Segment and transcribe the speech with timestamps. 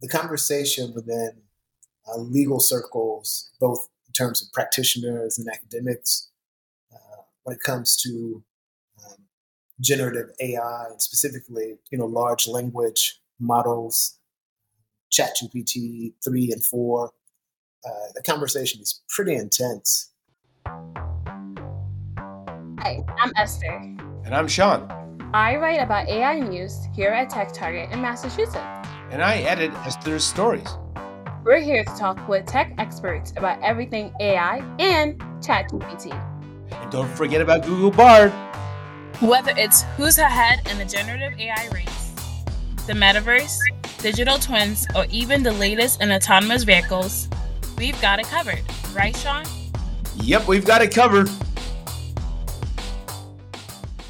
[0.00, 1.32] the conversation within
[2.08, 6.30] uh, legal circles, both in terms of practitioners and academics,
[6.92, 8.42] uh, when it comes to
[8.98, 9.24] um,
[9.80, 14.18] generative AI and specifically, you know, large language models,
[15.12, 17.12] ChatGPT three and four.
[17.84, 20.10] Uh, the conversation is pretty intense.
[22.80, 23.76] Hi, I'm Esther.
[24.24, 24.90] And I'm Sean.
[25.32, 28.75] I write about AI news here at Tech Target in Massachusetts.
[29.10, 30.68] And I edit Esther's stories.
[31.44, 36.12] We're here to talk with tech experts about everything AI and ChatGPT.
[36.72, 38.32] And don't forget about Google Bard.
[39.20, 42.14] Whether it's who's ahead in the generative AI race,
[42.88, 43.56] the metaverse,
[43.98, 47.28] digital twins, or even the latest in autonomous vehicles,
[47.78, 48.62] we've got it covered.
[48.92, 49.44] Right, Sean?
[50.16, 51.30] Yep, we've got it covered.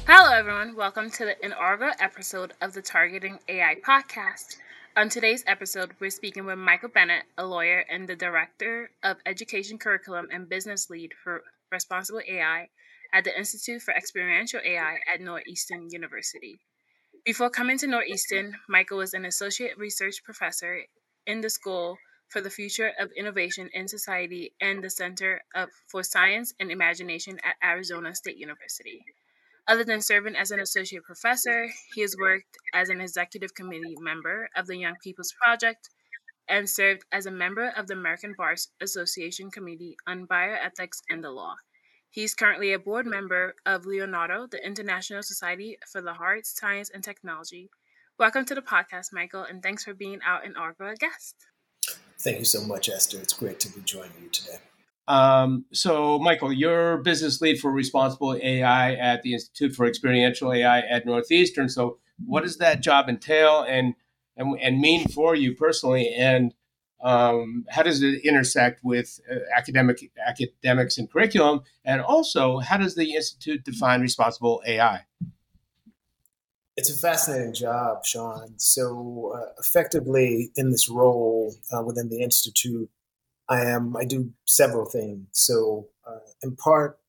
[0.07, 0.75] Hello, everyone.
[0.75, 4.57] Welcome to the inaugural episode of the Targeting AI podcast.
[4.97, 9.77] On today's episode, we're speaking with Michael Bennett, a lawyer and the Director of Education
[9.77, 12.69] Curriculum and Business Lead for Responsible AI
[13.13, 16.57] at the Institute for Experiential AI at Northeastern University.
[17.23, 20.79] Before coming to Northeastern, Michael was an associate research professor
[21.27, 25.41] in the School for the Future of Innovation in Society and the Center
[25.91, 29.05] for Science and Imagination at Arizona State University.
[29.67, 34.49] Other than serving as an associate professor, he has worked as an executive committee member
[34.55, 35.89] of the Young People's Project
[36.47, 41.31] and served as a member of the American Bar Association Committee on Bioethics and the
[41.31, 41.55] Law.
[42.09, 47.03] He's currently a board member of Leonardo, the International Society for the Arts, Science, and
[47.03, 47.69] Technology.
[48.17, 51.35] Welcome to the podcast, Michael, and thanks for being out in Argo a guest.
[52.17, 53.19] Thank you so much, Esther.
[53.19, 54.59] It's great to be joining you today.
[55.07, 60.79] Um, so, Michael, you're business lead for responsible AI at the Institute for Experiential AI
[60.79, 61.69] at Northeastern.
[61.69, 63.93] So, what does that job entail and
[64.35, 66.13] and, and mean for you personally?
[66.13, 66.53] And
[67.01, 71.61] um, how does it intersect with uh, academic academics and curriculum?
[71.85, 75.05] And also, how does the institute define responsible AI?
[76.75, 78.53] It's a fascinating job, Sean.
[78.57, 82.89] So, uh, effectively, in this role uh, within the institute,
[83.49, 85.27] I am I do several things.
[85.31, 86.99] So uh, in part,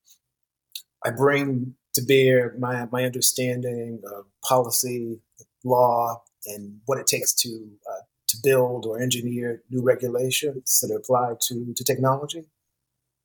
[1.05, 5.21] I bring to bear my my understanding of policy,
[5.65, 11.35] law, and what it takes to uh, to build or engineer new regulations that apply
[11.49, 12.45] to to technology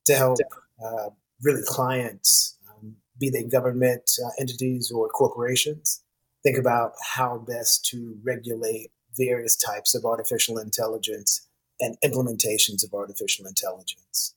[0.06, 0.40] to help
[0.84, 1.10] uh,
[1.42, 6.02] really clients, um, be they government uh, entities or corporations,
[6.44, 11.48] think about how best to regulate various types of artificial intelligence
[11.80, 14.36] and implementations of artificial intelligence.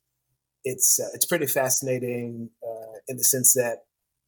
[0.64, 3.84] It's uh, it's pretty fascinating uh, in the sense that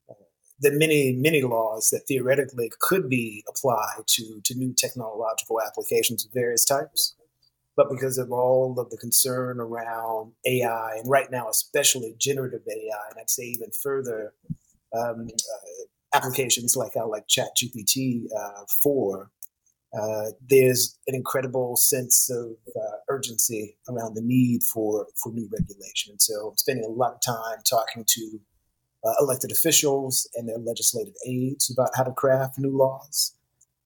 [0.08, 0.14] uh,
[0.60, 6.32] the many many laws that theoretically could be applied to to new technological applications of
[6.32, 7.14] various types,
[7.76, 13.08] but because of all of the concern around AI and right now especially generative AI,
[13.10, 14.34] and I'd say even further.
[14.96, 18.64] Um, uh, applications like uh, like Chat GPT uh,
[19.96, 26.12] uh, there's an incredible sense of uh, urgency around the need for, for new regulation.
[26.12, 28.40] And So spending a lot of time talking to
[29.04, 33.34] uh, elected officials and their legislative aides about how to craft new laws.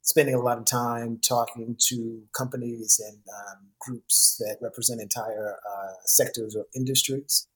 [0.04, 5.92] Spending a lot of time talking to companies and um, groups that represent entire uh,
[6.04, 7.46] sectors or industries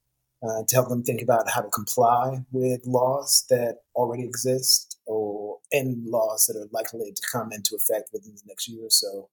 [0.43, 5.59] uh, to help them think about how to comply with laws that already exist or
[5.73, 9.29] and laws that are likely to come into effect within the next year or so.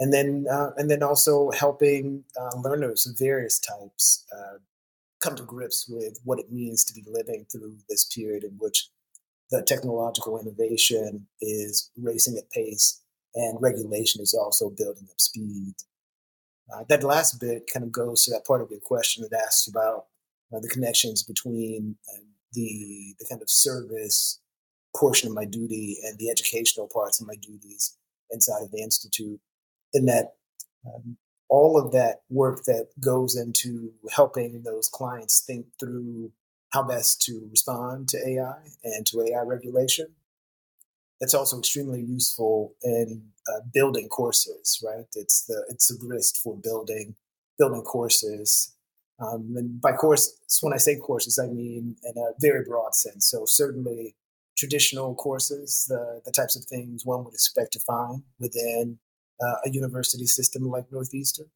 [0.00, 4.58] And then, uh, and then also helping uh, learners of various types uh,
[5.20, 8.88] come to grips with what it means to be living through this period in which
[9.50, 13.00] the technological innovation is racing at pace
[13.34, 15.74] and regulation is also building up speed.
[16.72, 19.68] Uh, that last bit kind of goes to that part of your question that asks
[19.68, 20.06] about
[20.54, 24.40] uh, the connections between um, the the kind of service
[24.94, 27.96] portion of my duty and the educational parts of my duties
[28.30, 29.40] inside of the institute.
[29.94, 30.34] In that,
[30.86, 31.16] um,
[31.48, 36.32] all of that work that goes into helping those clients think through
[36.72, 40.06] how best to respond to AI and to AI regulation.
[41.20, 45.04] It's also extremely useful in uh, building courses, right?
[45.14, 47.14] It's the it's the grist for building
[47.58, 48.74] building courses
[49.22, 53.26] um, and by course, when I say courses, I mean in a very broad sense.
[53.30, 54.16] So certainly
[54.56, 58.98] traditional courses, the, the types of things one would expect to find within
[59.42, 61.48] uh, a university system like Northeastern.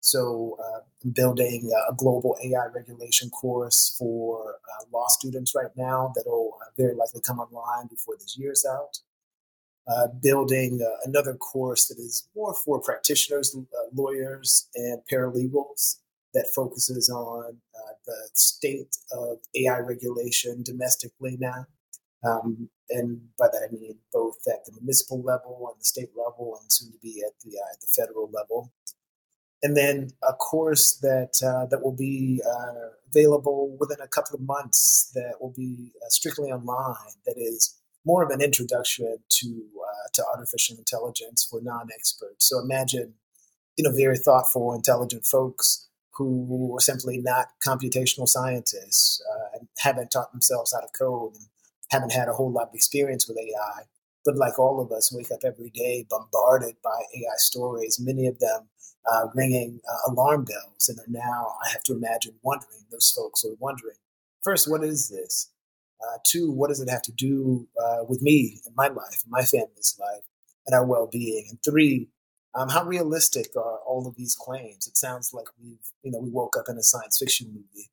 [0.00, 0.80] So uh,
[1.12, 6.94] building a global AI regulation course for uh, law students right now that'll uh, very
[6.94, 8.98] likely come online before this year's out.
[9.88, 13.62] uh, building uh, another course that is more for practitioners, uh,
[13.94, 15.96] lawyers, and paralegals
[16.34, 17.58] that focuses on
[18.06, 21.66] the state of AI regulation domestically now.
[22.24, 26.58] Um, and by that I mean both at the municipal level and the state level,
[26.60, 28.72] and soon to be at the, uh, the federal level.
[29.64, 34.42] And then a course that uh, that will be uh, available within a couple of
[34.42, 37.14] months that will be uh, strictly online.
[37.26, 42.48] That is more of an introduction to uh, to artificial intelligence for non-experts.
[42.48, 43.14] So imagine,
[43.76, 50.10] you know, very thoughtful, intelligent folks who are simply not computational scientists uh, and haven't
[50.10, 51.46] taught themselves how to code and
[51.92, 53.82] haven't had a whole lot of experience with AI,
[54.24, 58.38] but like all of us, wake up every day bombarded by AI stories, many of
[58.38, 58.68] them
[59.12, 63.44] uh, ringing uh, alarm bells, and are now, I have to imagine, wondering, those folks
[63.44, 63.96] are wondering,
[64.42, 65.50] first, what is this?
[66.02, 69.30] Uh, two, what does it have to do uh, with me and my life, and
[69.30, 70.24] my family's life,
[70.66, 71.46] and our well being?
[71.50, 72.08] And three,
[72.54, 74.86] um, how realistic are all of these claims?
[74.86, 77.90] It sounds like we've, you know, we woke up in a science fiction movie.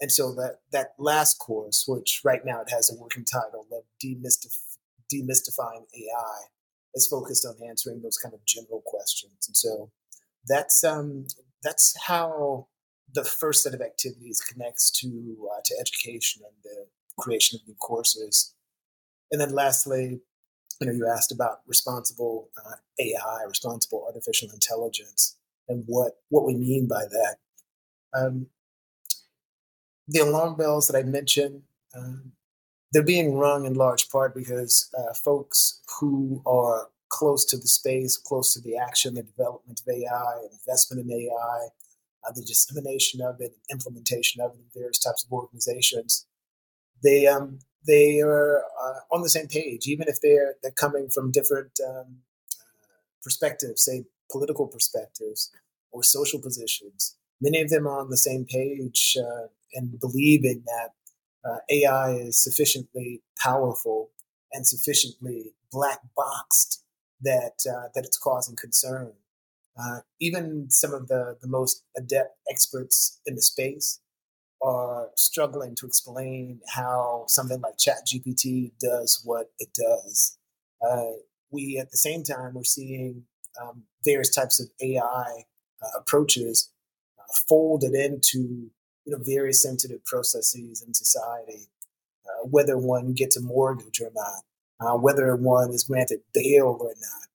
[0.00, 3.84] And so that that last course, which right now it has a working title of
[4.04, 4.76] Demystif-
[5.12, 6.38] Demystifying AI,
[6.94, 9.46] is focused on answering those kind of general questions.
[9.46, 9.90] And so
[10.46, 11.26] that's um,
[11.62, 12.68] that's how
[13.12, 16.86] the first set of activities connects to uh, to education and the
[17.18, 18.54] creation of new courses.
[19.30, 20.20] And then lastly,
[20.80, 25.36] you know, you asked about responsible uh, AI, responsible artificial intelligence,
[25.68, 27.36] and what what we mean by that.
[28.16, 28.46] Um,
[30.08, 31.62] the alarm bells that I mentioned,
[31.96, 32.32] um,
[32.92, 38.16] they're being rung in large part because uh, folks who are close to the space,
[38.16, 41.68] close to the action, the development of AI, investment in AI,
[42.26, 46.26] uh, the dissemination of it, implementation of it in various types of organizations,
[47.02, 51.30] they um, they are uh, on the same page, even if they're they're coming from
[51.30, 52.18] different um,
[53.22, 55.50] perspectives, say political perspectives
[55.92, 57.16] or social positions.
[57.40, 60.90] Many of them are on the same page uh, and believing that
[61.48, 64.10] uh, AI is sufficiently powerful
[64.52, 66.82] and sufficiently black boxed
[67.20, 69.12] that uh, that it's causing concern.
[69.78, 74.00] Uh, even some of the, the most adept experts in the space
[74.62, 80.38] are struggling to explain how something like ChatGPT does what it does.
[80.80, 81.18] Uh,
[81.50, 83.24] we, at the same time, we're seeing
[83.60, 85.44] um, various types of AI
[85.82, 86.70] uh, approaches
[87.18, 88.70] uh, folded into
[89.04, 91.68] you know very sensitive processes in society.
[92.26, 94.42] Uh, whether one gets a mortgage or not,
[94.80, 97.28] uh, whether one is granted bail or not.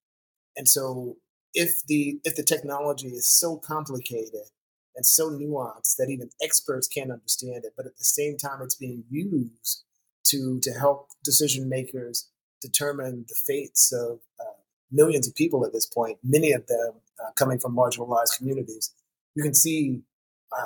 [0.57, 1.17] And so
[1.53, 4.49] if the if the technology is so complicated
[4.95, 8.75] and so nuanced that even experts can't understand it, but at the same time it's
[8.75, 9.83] being used
[10.25, 12.29] to to help decision makers
[12.61, 14.59] determine the fates of uh,
[14.91, 16.93] millions of people at this point, many of them
[17.23, 18.93] uh, coming from marginalized communities.
[19.35, 20.01] You can see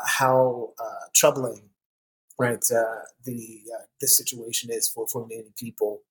[0.06, 1.70] how uh, troubling,
[2.40, 6.02] right, uh, the uh, this situation is for for many people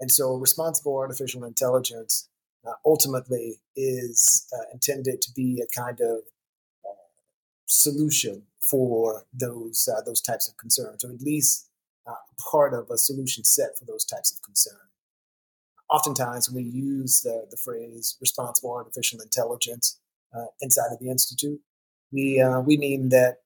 [0.00, 2.28] and so, responsible artificial intelligence
[2.66, 6.18] uh, ultimately is uh, intended to be a kind of
[6.84, 7.08] uh,
[7.66, 11.68] solution for those uh, those types of concerns, or at least
[12.06, 12.14] uh,
[12.50, 14.78] part of a solution set for those types of concerns.
[15.90, 19.98] Oftentimes, we use the, the phrase responsible artificial intelligence
[20.36, 21.60] uh, inside of the institute.
[22.12, 23.38] We we mean that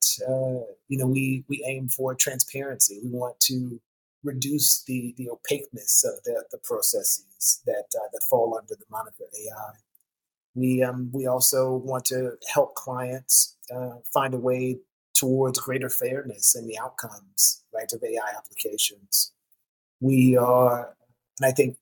[0.88, 3.00] you know we we aim for transparency.
[3.02, 3.80] We want to
[4.24, 9.24] reduce the the opaqueness of the, the processes that uh, that fall under the moniker
[9.24, 9.72] AI.
[10.54, 14.78] We um, we also want to help clients uh, find a way
[15.14, 19.32] towards greater fairness in the outcomes right of AI applications.
[20.00, 20.94] We are,
[21.40, 21.76] and I think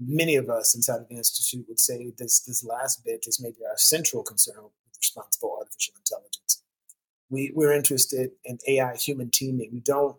[0.00, 3.58] many of us inside of the institute would say this this last bit is maybe
[3.68, 4.70] our central concern
[5.00, 6.62] responsible artificial intelligence.
[7.30, 9.70] We we're interested in AI human teaming.
[9.72, 10.16] We don't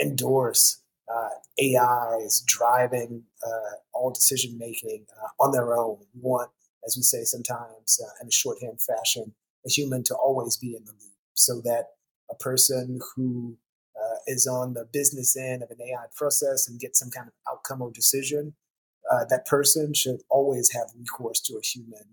[0.00, 1.28] endorse uh,
[1.58, 5.98] AI is driving uh, all decision making uh, on their own.
[6.14, 6.50] We want,
[6.86, 9.34] as we say sometimes uh, in a shorthand fashion,
[9.66, 11.88] a human to always be in the loop so that
[12.30, 13.56] a person who
[13.96, 17.34] uh, is on the business end of an AI process and gets some kind of
[17.50, 18.54] outcome or decision,
[19.14, 22.04] uh, that person should always have recourse to a human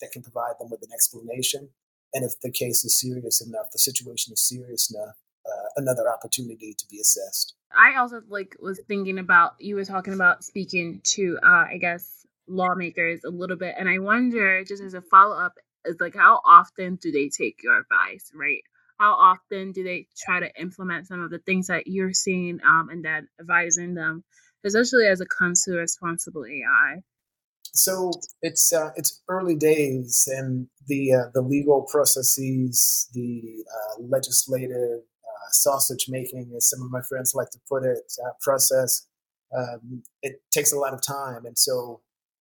[0.00, 1.70] that can provide them with an explanation.
[2.14, 5.16] And if the case is serious enough, the situation is serious enough,
[5.76, 7.54] another opportunity to be assessed.
[7.76, 12.26] I also like was thinking about you were talking about speaking to uh I guess
[12.48, 16.40] lawmakers a little bit and I wonder just as a follow up is like how
[16.46, 18.62] often do they take your advice, right?
[18.98, 22.88] How often do they try to implement some of the things that you're seeing um
[22.90, 24.24] and then advising them,
[24.66, 27.02] especially as it comes to responsible AI?
[27.72, 35.00] So it's uh, it's early days, and the uh, the legal processes, the uh, legislative
[35.00, 39.06] uh, sausage making, as some of my friends like to put it, uh, process.
[39.56, 42.00] Um, it takes a lot of time, and so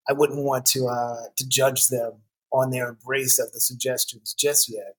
[0.10, 4.70] I wouldn't want to uh, to judge them on their embrace of the suggestions just
[4.70, 4.96] yet.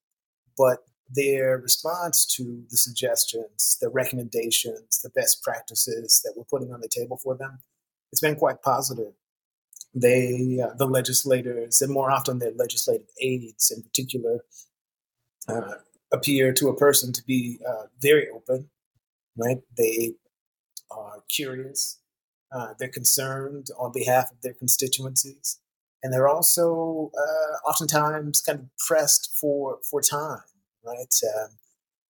[0.58, 6.80] But their response to the suggestions, the recommendations, the best practices that we're putting on
[6.80, 7.58] the table for them,
[8.12, 9.12] it's been quite positive
[9.96, 14.44] they, uh, the legislators, and more often their legislative aides in particular,
[15.48, 15.76] uh,
[16.12, 18.68] appear to a person to be uh, very open,
[19.36, 19.58] right?
[19.76, 20.12] They
[20.90, 21.98] are curious,
[22.52, 25.58] uh, they're concerned on behalf of their constituencies,
[26.02, 30.42] and they're also uh, oftentimes kind of pressed for for time,
[30.86, 31.14] right?
[31.36, 31.50] Um,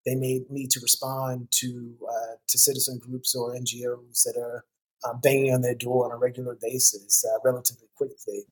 [0.06, 4.66] they may need to respond to uh, to citizen groups or NGOs that are
[5.04, 8.44] uh, banging on their door on a regular basis uh, relatively quickly.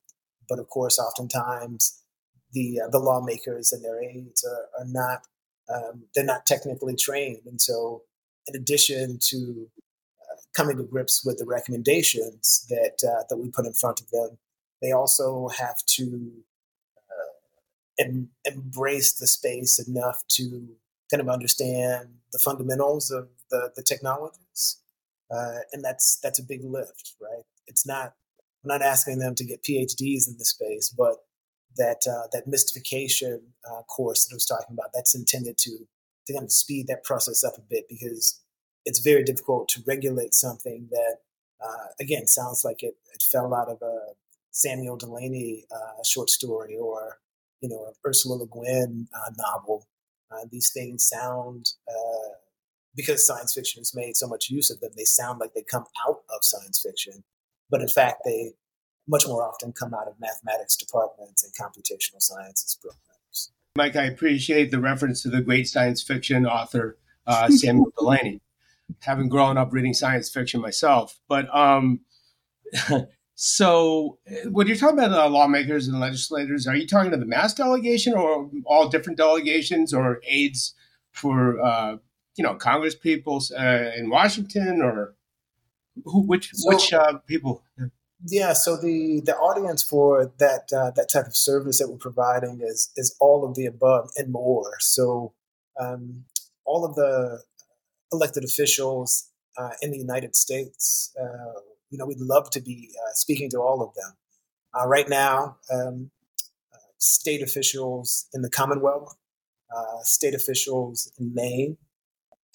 [0.48, 2.02] But of course, oftentimes
[2.52, 5.26] the uh, the lawmakers and their aides are, are not
[5.72, 8.02] um, they're not technically trained, and so
[8.46, 9.68] in addition to
[10.20, 14.10] uh, coming to grips with the recommendations that uh, that we put in front of
[14.10, 14.38] them,
[14.82, 16.44] they also have to
[17.98, 20.68] em- embrace the space enough to
[21.10, 24.78] kind of understand the fundamentals of the, the technologies
[25.30, 27.44] uh, and that's that's a big lift, right?
[27.66, 28.14] It's not
[28.64, 31.16] I'm not asking them to get PhDs in the space, but
[31.76, 35.86] that uh, that mystification uh, course that I was talking about that's intended to
[36.26, 38.40] to kind of speed that process up a bit because
[38.84, 41.16] it's very difficult to regulate something that
[41.64, 43.98] uh, again sounds like it, it fell out of a
[44.50, 47.18] Samuel Delany uh, short story or
[47.64, 49.86] you know an Ursula Le Guin uh, novel.
[50.50, 51.72] these things sound
[52.96, 55.84] because science fiction has made so much use of them, they sound like they come
[56.06, 57.24] out of science fiction,
[57.70, 58.52] but in fact, they
[59.08, 63.52] much more often come out of mathematics departments and computational sciences programs.
[63.76, 68.40] Mike, I appreciate the reference to the great science fiction author uh, Samuel Delany,
[69.00, 71.18] having grown up reading science fiction myself.
[71.28, 72.00] But um,
[73.36, 74.18] so,
[74.50, 78.14] when you're talking about uh, lawmakers and legislators, are you talking to the mass delegation
[78.14, 80.74] or all different delegations or aides
[81.10, 81.96] for uh,
[82.36, 85.14] you know Congress people uh, in Washington or
[86.04, 87.62] who, which so, which uh, people?
[88.26, 92.60] Yeah, so the the audience for that uh, that type of service that we're providing
[92.62, 94.74] is is all of the above and more.
[94.78, 95.32] So
[95.78, 96.24] um,
[96.64, 97.42] all of the
[98.12, 101.60] elected officials uh, in the United States, uh,
[101.94, 104.88] you know, we'd love to be uh, speaking to all of them.
[104.88, 106.10] right now, um,
[106.98, 109.14] state officials in the Commonwealth,
[110.02, 111.76] state officials in Maine,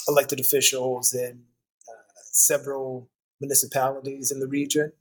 [0.10, 1.44] elected officials in
[1.88, 4.92] uh, several municipalities in the region,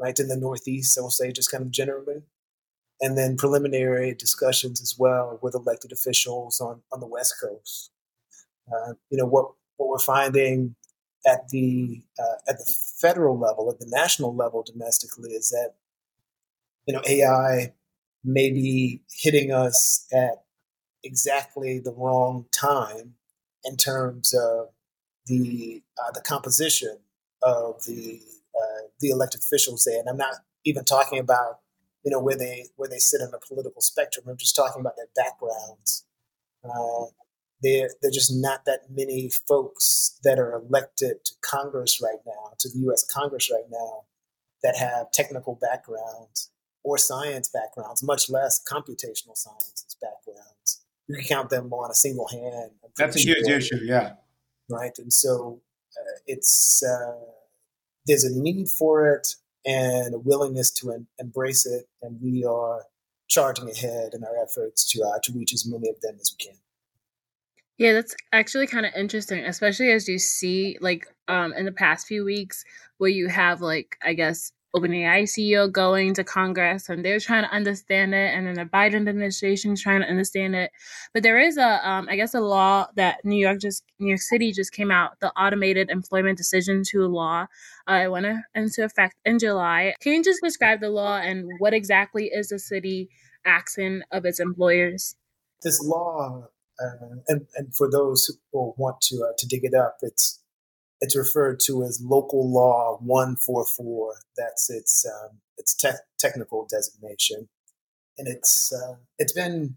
[0.00, 2.22] right in the Northeast, I will say just kind of generally.
[3.02, 7.90] And then preliminary discussions as well with elected officials on, on the West Coast.
[8.72, 10.76] Uh, you know, what, what we're finding
[11.26, 15.74] at the uh, at the federal level, at the national level domestically, is that
[16.86, 17.72] you know AI
[18.24, 20.44] may be hitting us at
[21.02, 23.14] exactly the wrong time
[23.64, 24.68] in terms of
[25.26, 26.98] the uh, the composition
[27.42, 28.20] of the
[28.54, 30.00] uh, the elected officials there.
[30.00, 31.60] And I'm not even talking about
[32.04, 34.26] you know where they where they sit on the political spectrum.
[34.28, 36.04] I'm just talking about their backgrounds.
[36.64, 37.06] Uh,
[37.64, 42.52] there, there are just not that many folks that are elected to Congress right now,
[42.60, 43.04] to the U.S.
[43.04, 44.02] Congress right now,
[44.62, 46.50] that have technical backgrounds
[46.84, 52.28] or science backgrounds, much less computational sciences backgrounds you can count them on a single
[52.28, 52.70] hand.
[52.96, 53.34] That's a sure.
[53.36, 54.14] huge issue, yeah.
[54.68, 55.60] Right, and so
[55.98, 57.20] uh, it's uh,
[58.06, 59.34] there's a need for it
[59.66, 62.84] and a willingness to en- embrace it, and we are
[63.28, 66.46] charging ahead in our efforts to uh, to reach as many of them as we
[66.46, 66.56] can.
[67.78, 72.06] Yeah, that's actually kind of interesting, especially as you see, like, um, in the past
[72.06, 72.64] few weeks,
[72.98, 77.50] where you have, like, I guess, OpenAI CEO going to Congress and they're trying to
[77.50, 80.70] understand it, and then the Biden administration is trying to understand it.
[81.12, 84.20] But there is a, um, I guess, a law that New York just New York
[84.20, 87.46] City just came out, the Automated Employment Decision Tool Law.
[87.88, 89.94] Uh, it went into effect in July.
[90.00, 93.08] Can you just describe the law and what exactly is the city
[93.44, 95.14] asking of its employers?
[95.62, 96.48] This law,
[96.82, 100.40] uh, and and for those who want to uh, to dig it up, it's
[101.00, 104.14] it's referred to as Local Law 144.
[104.36, 107.48] That's its um, its te- technical designation,
[108.18, 109.76] and it's uh, it's been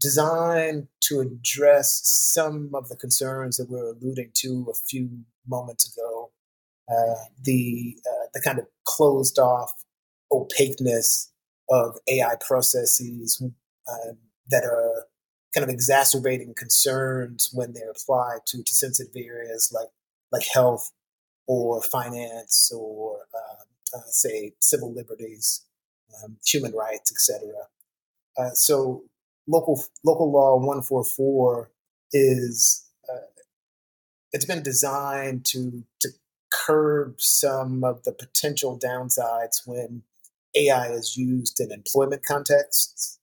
[0.00, 5.10] designed to address some of the concerns that we are alluding to a few
[5.46, 6.30] moments ago.
[6.88, 9.72] Uh, the uh, the kind of closed off
[10.30, 11.32] opaqueness
[11.70, 14.18] of AI processes um,
[14.50, 15.07] that are
[15.54, 19.88] kind of exacerbating concerns when they're applied to, to sensitive areas like
[20.30, 20.92] like health
[21.46, 25.64] or finance or uh, uh, say civil liberties,
[26.22, 27.54] um, human rights, etc.
[28.36, 29.04] Uh, so
[29.46, 31.70] local local law 144
[32.12, 33.26] is uh,
[34.32, 36.10] it's been designed to to
[36.52, 40.02] curb some of the potential downsides when
[40.54, 43.18] AI is used in employment contexts,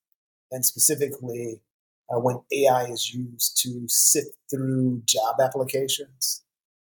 [0.51, 1.59] and specifically
[2.09, 6.43] uh, when AI is used to sift through job applications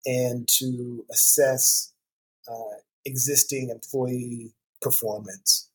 [0.06, 1.92] and to assess
[2.48, 5.70] uh, existing employee performance.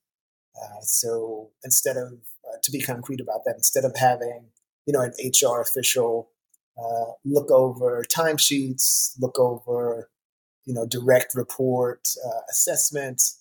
[0.56, 2.14] Uh, so instead of,
[2.48, 4.46] uh, to be concrete about that, instead of having,
[4.86, 6.30] you know, an HR official
[6.78, 10.10] uh, look over timesheets, look over,
[10.66, 13.40] you know, direct report uh, assessments,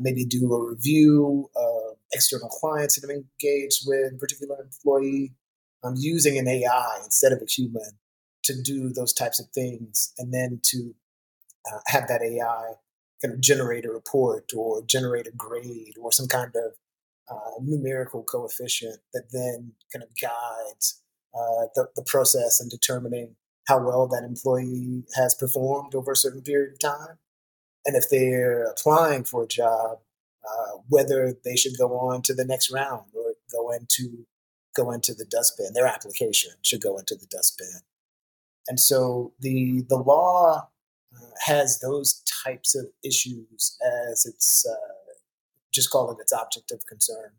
[0.00, 5.32] maybe do a review of external clients that I'm engaged with particular employee.
[5.84, 7.98] I'm using an AI instead of a human
[8.44, 10.94] to do those types of things, and then to
[11.70, 12.74] uh, have that AI
[13.22, 16.72] kind of generate a report or generate a grade or some kind of
[17.28, 21.02] uh, numerical coefficient that then kind of guides
[21.34, 23.34] uh, the, the process in determining
[23.66, 27.18] how well that employee has performed over a certain period of time
[27.86, 29.98] and if they're applying for a job,
[30.50, 34.26] uh, whether they should go on to the next round or go into
[34.74, 35.72] go into the dustbin.
[35.72, 37.80] Their application should go into the dustbin.
[38.68, 40.68] And so the the law
[41.14, 43.78] uh, has those types of issues
[44.10, 44.96] as its uh,
[45.72, 47.32] just call it its object of concern.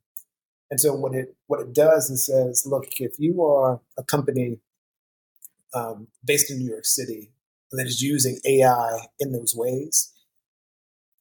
[0.70, 4.60] And so what it what it does is says, look, if you are a company
[5.74, 7.32] um, based in New York City
[7.72, 10.14] that is using AI in those ways,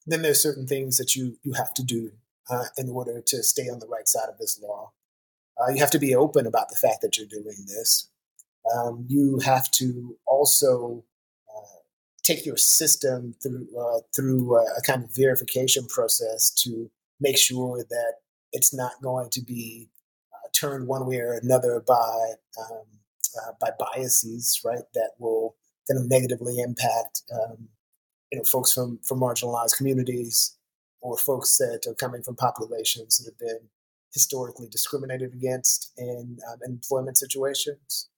[0.07, 2.11] then there's certain things that you you have to do
[2.49, 4.91] uh, in order to stay on the right side of this law.
[5.59, 8.09] Uh, you have to be open about the fact that you're doing this.
[8.75, 11.03] Um, you have to also
[11.49, 11.79] uh,
[12.23, 17.83] take your system through uh, through a, a, kind of verification process to make sure
[17.89, 18.13] that
[18.51, 19.89] it's not going to be
[20.33, 22.85] uh, turned one way or another by um,
[23.37, 24.83] uh, by biases, right?
[24.93, 25.55] That will
[25.89, 27.69] kind of negatively impact um,
[28.31, 30.55] you know folks from from marginalized communities
[31.01, 33.69] or folks that are coming from populations that have been
[34.13, 38.09] historically discriminated against in, um, employment situations.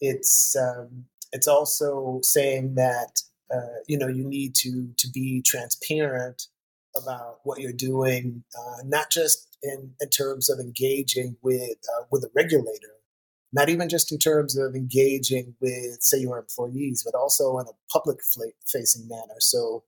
[0.00, 6.48] It's um, it's also saying that uh, you know you need to to be transparent
[6.96, 12.24] about what you're doing, uh, not just in, in terms of engaging with uh, with
[12.24, 12.93] a regulator,
[13.54, 17.92] not even just in terms of engaging with, say, your employees, but also in a
[17.92, 18.18] public
[18.66, 19.38] facing manner.
[19.38, 19.84] So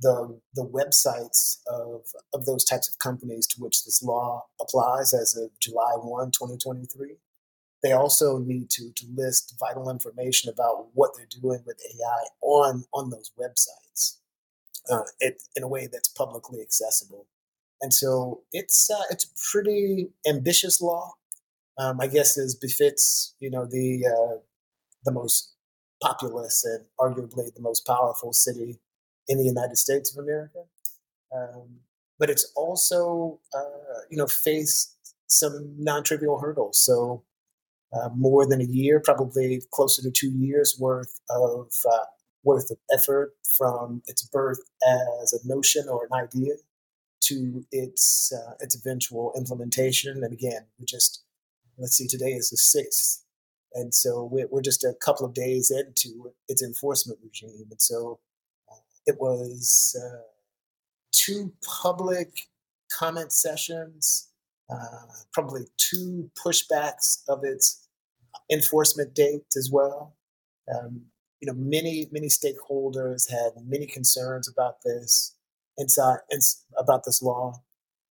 [0.00, 5.36] the the websites of of those types of companies to which this law applies as
[5.36, 7.16] of July 1, 2023,
[7.82, 12.84] they also need to to list vital information about what they're doing with AI on
[12.94, 14.18] on those websites
[14.88, 17.26] uh, it, in a way that's publicly accessible.
[17.82, 21.14] And so it's uh, it's a pretty ambitious law
[21.78, 24.38] um, I guess is befits you know the uh,
[25.04, 25.54] the most
[26.02, 28.78] populous and arguably the most powerful city
[29.28, 30.60] in the United States of America.
[31.34, 31.80] Um,
[32.18, 36.84] but it's also uh, you know faced some non-trivial hurdles.
[36.84, 37.22] So
[37.92, 42.04] uh, more than a year, probably closer to two years worth of uh,
[42.44, 44.60] worth of effort from its birth
[45.22, 46.54] as a notion or an idea
[47.22, 50.22] to its uh, its eventual implementation.
[50.22, 51.22] And again, we just
[51.80, 53.24] let's see, today is the sixth.
[53.74, 57.66] And so we're, just a couple of days into its enforcement regime.
[57.70, 58.18] And so
[58.70, 60.22] uh, it was uh,
[61.12, 62.48] two public
[62.92, 64.28] comment sessions,
[64.70, 67.86] uh, probably two pushbacks of its
[68.52, 70.16] enforcement date as well.
[70.72, 71.02] Um,
[71.40, 75.36] you know, many many stakeholders had many concerns about this
[75.78, 76.18] inside
[76.76, 77.62] about this law,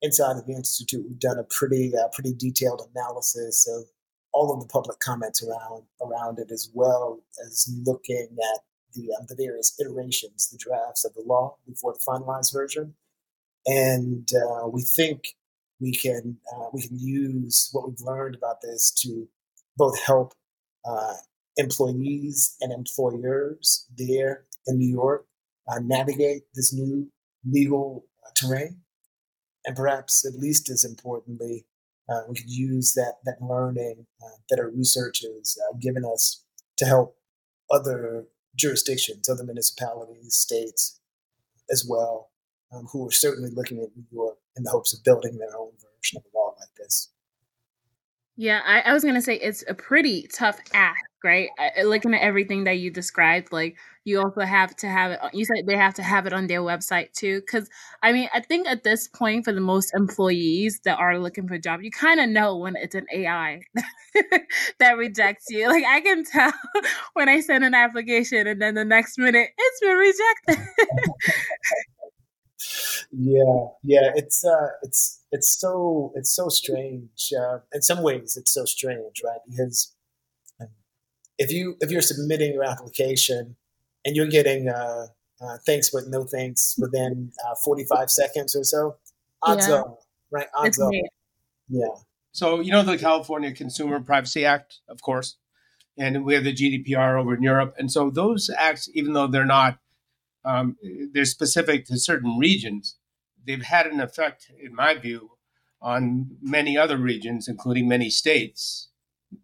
[0.02, 3.86] inside of the institute, we've done a pretty uh, pretty detailed analysis of
[4.32, 8.62] all of the public comments around around it, as well as looking at
[8.94, 12.96] the um, the various iterations, the drafts of the law before the finalized version,
[13.66, 15.36] and uh, we think
[15.80, 19.28] we can uh, we can use what we've learned about this to
[19.78, 20.34] both help
[20.86, 21.16] uh,
[21.58, 25.26] employees and employers there in New York
[25.68, 27.10] uh, navigate this new
[27.46, 28.82] legal terrain
[29.70, 31.68] and perhaps at least as importantly,
[32.10, 36.44] uh, we could use that that learning uh, that our research has uh, given us
[36.78, 37.16] to help
[37.70, 41.00] other jurisdictions, other municipalities, states
[41.70, 42.32] as well.
[42.72, 45.72] um, who are certainly looking at New York in the hopes of building their own
[45.74, 47.10] version of a law like this.
[48.36, 51.50] Yeah, I, I was gonna say it's a pretty tough act, right?
[51.84, 55.20] Looking at everything that you described, like you also have to have it.
[55.34, 57.70] You said they have to have it on their website too, because
[58.02, 61.56] I mean, I think at this point, for the most employees that are looking for
[61.56, 63.62] a job, you kind of know when it's an AI
[64.80, 65.68] that rejects you.
[65.68, 66.54] Like I can tell
[67.14, 70.68] when I send an application, and then the next minute it's been rejected.
[73.12, 77.32] yeah, yeah, it's uh, it's it's so it's so strange.
[77.38, 79.40] Uh, in some ways, it's so strange, right?
[79.50, 79.94] Because
[81.40, 83.56] if you if you're submitting your application
[84.06, 85.08] and you're getting uh,
[85.42, 88.98] uh thanks but no thanks within uh, 45 seconds or so,
[89.42, 89.76] odds yeah.
[89.76, 89.98] are
[90.30, 90.48] right.
[90.54, 90.92] Odds are,
[91.68, 91.88] yeah.
[92.32, 95.38] So you know the California Consumer Privacy Act, of course,
[95.98, 99.46] and we have the GDPR over in Europe, and so those acts, even though they're
[99.46, 99.80] not
[100.46, 100.78] um,
[101.14, 102.96] they're specific to certain regions.
[103.46, 105.32] They've had an effect, in my view,
[105.82, 108.89] on many other regions, including many states.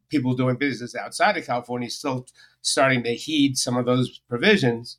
[0.10, 2.26] People doing business outside of California still
[2.62, 4.98] starting to heed some of those provisions.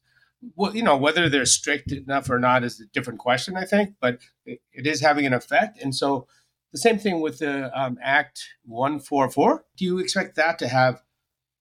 [0.54, 3.94] Well, you know, whether they're strict enough or not is a different question, I think,
[4.00, 5.82] but it, it is having an effect.
[5.82, 6.26] And so
[6.72, 9.64] the same thing with the um, Act 144.
[9.76, 11.00] Do you expect that to have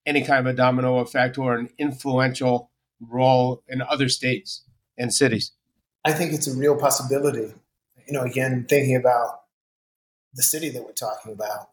[0.04, 4.64] any kind of a domino effect or an influential role in other states
[4.96, 5.52] and cities?
[6.04, 7.52] I think it's a real possibility.
[8.06, 9.40] You know, again, thinking about
[10.34, 11.70] the city that we're talking about,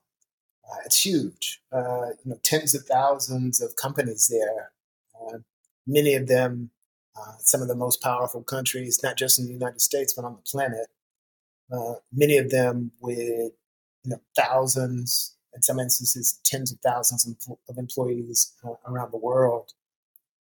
[0.74, 1.62] uh, it's huge.
[1.72, 4.72] Uh, you know, tens of thousands of companies there.
[5.20, 5.40] Uh,
[5.86, 6.72] many of them,
[7.16, 10.34] uh, some of the most powerful countries, not just in the United States but on
[10.34, 10.88] the planet.
[11.72, 17.78] Uh, many of them with you know thousands, in some instances, tens of thousands of
[17.78, 19.74] employees uh, around the world.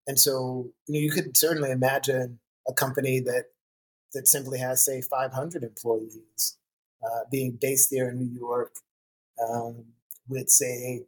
[0.06, 3.46] And so you, know, you could certainly imagine a company that
[4.14, 6.58] that simply has, say, 500 employees
[7.30, 8.74] being based there in New York,
[9.42, 9.86] um,
[10.28, 11.04] with say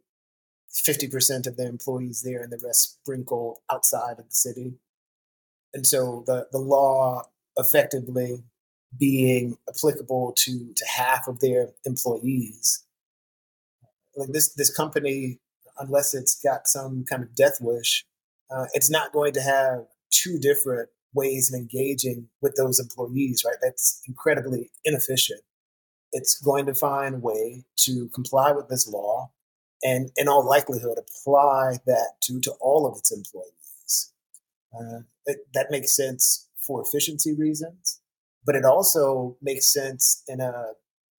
[0.73, 4.73] 50% of their employees there and the rest sprinkle outside of the city.
[5.73, 7.23] And so the, the law
[7.57, 8.43] effectively
[8.97, 12.83] being applicable to, to half of their employees.
[14.15, 15.39] Like this, this company,
[15.77, 18.05] unless it's got some kind of death wish,
[18.49, 23.57] uh, it's not going to have two different ways of engaging with those employees, right?
[23.61, 25.41] That's incredibly inefficient.
[26.17, 29.31] It's going to find a way to comply with this law
[29.83, 34.13] and, in all likelihood, apply that to, to all of its employees.
[34.73, 38.01] Uh, it, that makes sense for efficiency reasons,
[38.45, 40.53] but it also makes sense in a,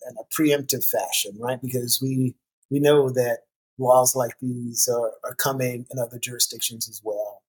[0.09, 1.61] in a preemptive fashion, right?
[1.61, 2.35] Because we,
[2.71, 3.41] we know that
[3.79, 7.43] laws like these are, are coming in other jurisdictions as well.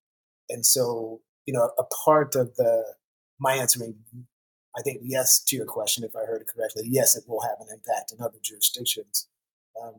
[0.50, 2.84] And so, you know, a part of the
[3.40, 3.96] my answering,
[4.78, 7.60] I think yes to your question, if I heard it correctly, yes, it will have
[7.60, 9.28] an impact in other jurisdictions.
[9.82, 9.96] Um,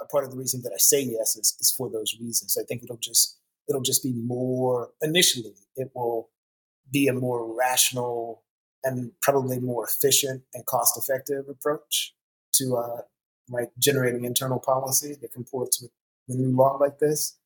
[0.00, 2.58] a part of the reason that I say yes is, is for those reasons.
[2.60, 3.38] I think it'll just
[3.68, 5.54] it'll just be more initially.
[5.76, 6.30] It will
[6.90, 8.42] be a more rational
[8.84, 12.14] and probably more efficient and cost effective approach
[12.54, 13.00] to uh,
[13.48, 15.90] like generating internal policy that comports with
[16.28, 17.36] a new law like this.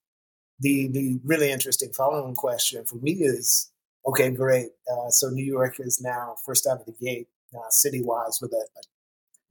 [0.60, 3.71] The the really interesting following question for me is
[4.06, 4.70] okay, great.
[4.90, 8.52] Uh, so New York is now first out of the gate, uh, city wise, with
[8.52, 8.82] a, a,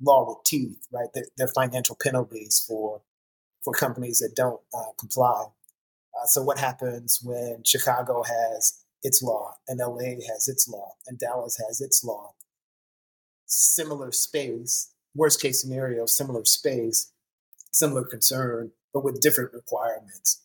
[0.04, 1.10] law with teeth, right?
[1.14, 3.02] There, are financial penalties for
[3.64, 5.46] for companies that don't uh, comply.
[6.20, 11.20] Uh, so what happens when Chicago has its law and LA has its law and
[11.20, 12.34] Dallas has its law?
[13.46, 17.12] Similar space worst case scenario, similar space,
[17.72, 20.44] similar concern, but with different requirements.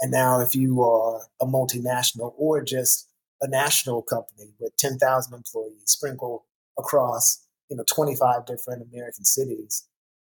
[0.00, 3.05] And now, if you are a multinational or just
[3.42, 6.42] a national company with 10,000 employees sprinkled
[6.78, 9.88] across you know 25 different American cities,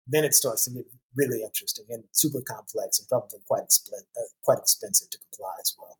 [0.08, 0.86] then it starts to get
[1.16, 5.76] really interesting and super complex and probably quite expl- uh, quite expensive to comply as
[5.78, 5.98] well.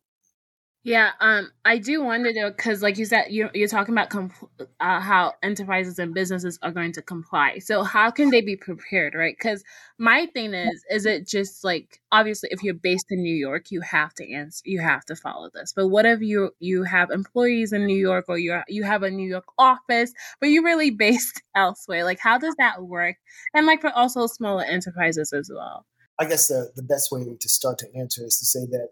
[0.86, 4.50] Yeah, um, I do wonder though, because like you said, you're, you're talking about compl-
[4.80, 7.58] uh, how enterprises and businesses are going to comply.
[7.60, 9.34] So how can they be prepared, right?
[9.34, 9.64] Because
[9.96, 13.80] my thing is, is it just like obviously if you're based in New York, you
[13.80, 15.72] have to answer, you have to follow this.
[15.74, 19.10] But what if you you have employees in New York or you you have a
[19.10, 22.04] New York office, but you're really based elsewhere?
[22.04, 23.16] Like how does that work?
[23.54, 25.86] And like for also smaller enterprises as well.
[26.18, 28.90] I guess the, the best way to start to answer is to say that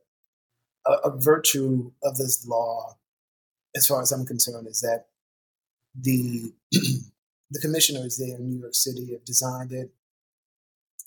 [0.87, 2.97] a, a virtue of this law,
[3.77, 5.07] as far as I'm concerned, is that
[5.95, 9.91] the the commissioners there in New York City have designed it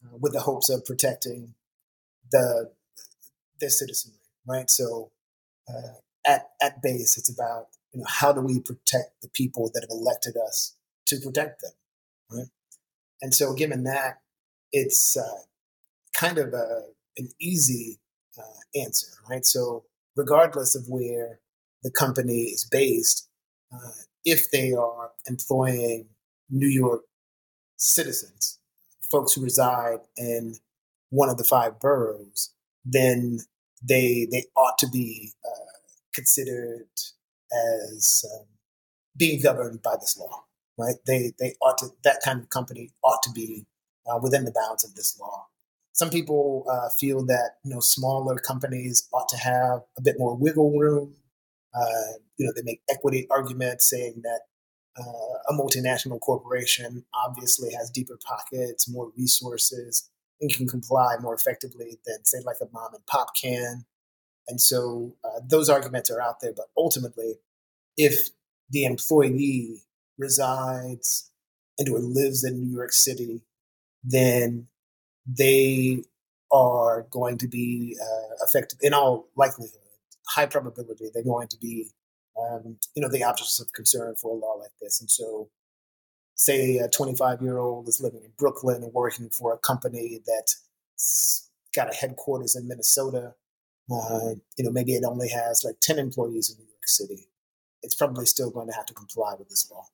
[0.04, 1.54] uh, with the hopes of protecting
[2.32, 2.72] the
[3.60, 4.70] their citizenry, right?
[4.70, 5.12] So
[5.70, 9.82] uh, at at base, it's about you know, how do we protect the people that
[9.82, 10.76] have elected us
[11.08, 11.72] to protect them,
[12.32, 12.48] right?
[13.22, 14.20] And so, given that,
[14.74, 15.44] it's uh,
[16.14, 16.84] kind of a,
[17.18, 18.00] an easy
[18.38, 19.46] uh, answer, right?
[19.46, 19.84] So,
[20.16, 21.40] regardless of where
[21.84, 23.28] the company is based,
[23.74, 23.92] uh,
[24.24, 26.08] if they are employing
[26.50, 27.02] New York
[27.78, 28.60] citizens,
[29.12, 30.56] folks who reside in
[31.10, 33.40] one of the five boroughs, then
[33.82, 35.78] they they ought to be uh,
[36.14, 36.88] considered
[37.94, 38.46] as um,
[39.18, 40.46] being governed by this law,
[40.78, 40.96] right?
[41.06, 43.66] They they ought to that kind of company ought to be
[44.08, 45.48] uh, within the bounds of this law.
[45.96, 50.36] Some people uh, feel that you know smaller companies ought to have a bit more
[50.36, 51.16] wiggle room.
[51.74, 54.42] Uh, you know, they make equity arguments saying that
[54.98, 60.10] uh, a multinational corporation obviously has deeper pockets, more resources,
[60.42, 63.86] and can comply more effectively than, say, like a mom and pop can.
[64.50, 66.54] And so uh, those arguments are out there.
[66.56, 67.36] But ultimately,
[67.98, 68.30] if
[68.70, 69.84] the employee
[70.18, 71.32] resides
[71.78, 73.44] and or lives in New York City,
[74.04, 74.68] then
[75.26, 76.04] they
[76.52, 79.80] are going to be uh, affected in all likelihood,
[80.28, 81.88] high probability, they're going to be,
[82.40, 85.02] um, you know, the objects of concern for a law like this.
[85.02, 85.50] And so,
[86.36, 91.50] say a 25 year old is living in Brooklyn and working for a company that's
[91.76, 93.34] got a headquarters in Minnesota.
[93.92, 97.28] Uh, you know, maybe it only has like 10 employees in New York City.
[97.84, 99.86] It's probably still going to have to comply with this law.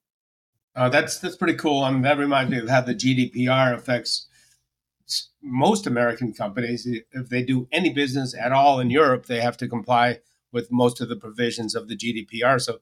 [0.74, 1.84] Uh, that's that's pretty cool.
[1.84, 4.28] I mean, that reminds me of how the GDPR affects
[5.41, 6.88] most American companies.
[7.12, 10.19] If they do any business at all in Europe, they have to comply
[10.52, 12.60] with most of the provisions of the GDPR.
[12.60, 12.80] So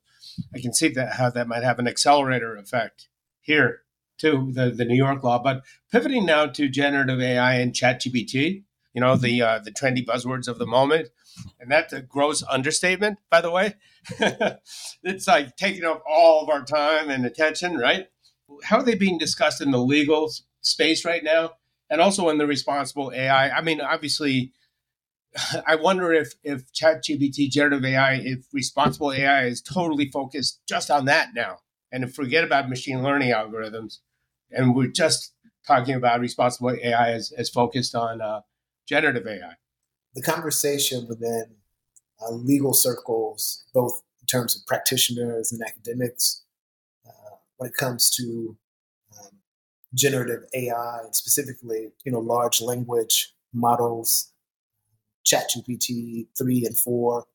[0.54, 3.10] I can see that how that might have an accelerator effect
[3.42, 3.84] here
[4.18, 5.40] too, the the New York law.
[5.42, 8.64] But pivoting now to generative AI and ChatGPT,
[8.94, 11.10] you know the uh, the trendy buzzwords of the moment,
[11.60, 13.76] and that's a gross understatement, by the way.
[15.04, 18.08] it's like taking up all of our time and attention, right?
[18.64, 21.54] How are they being discussed in the legal space right now,
[21.90, 23.50] and also in the responsible AI?
[23.50, 24.54] I mean, obviously.
[25.68, 31.06] I wonder if if ChatGPT, generative AI, if responsible AI is totally focused just on
[31.06, 31.60] that now,
[31.92, 34.00] and forget about machine learning algorithms.
[34.52, 35.34] And we're just
[35.68, 38.42] talking about responsible AI as, as focused on uh,
[38.88, 39.54] generative AI.
[40.16, 41.58] The conversation within
[42.22, 46.44] uh, legal circles, both in terms of practitioners and academics,
[47.06, 48.58] uh, when it comes to
[49.94, 54.32] generative AI specifically, you know, large language models,
[55.26, 57.26] ChatGPT three and four,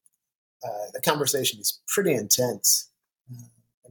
[0.64, 2.90] uh, the conversation is pretty intense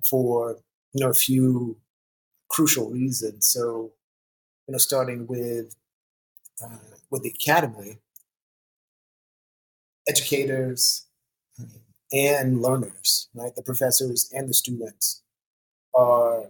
[0.10, 0.58] for
[0.94, 1.78] you know a few
[2.50, 3.48] crucial reasons.
[3.48, 3.94] So,
[4.68, 5.76] you know, starting with
[6.64, 6.78] uh,
[7.10, 8.00] with the academy,
[10.08, 11.06] educators
[12.12, 15.22] and learners, right, the professors and the students
[15.96, 16.46] are